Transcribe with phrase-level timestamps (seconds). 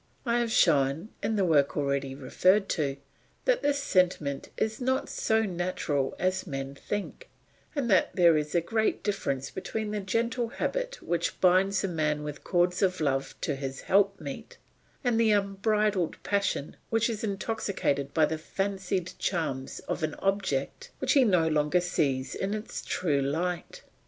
[0.25, 2.97] I have shown, in the work already referred to,
[3.45, 7.29] that this sentiment is not so natural as men think,
[7.75, 12.23] and that there is a great difference between the gentle habit which binds a man
[12.23, 14.57] with cords of love to his helpmeet,
[15.03, 21.13] and the unbridled passion which is intoxicated by the fancied charms of an object which
[21.13, 23.83] he no longer sees in its true light.